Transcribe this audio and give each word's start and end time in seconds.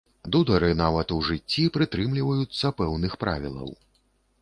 Дудары 0.35 0.69
нават 0.79 1.13
у 1.17 1.19
жыцці 1.27 1.67
прытрымліваюцца 1.77 2.75
пэўных 2.83 3.13
правілаў. 3.27 3.69